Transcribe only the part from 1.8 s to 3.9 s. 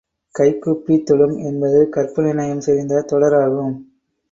கற்பனை நயம் செறிந்த தொடராகும்.